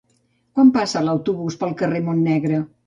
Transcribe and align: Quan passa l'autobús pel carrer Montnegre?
Quan 0.59 0.71
passa 0.79 1.05
l'autobús 1.09 1.61
pel 1.63 1.77
carrer 1.85 2.05
Montnegre? 2.11 2.69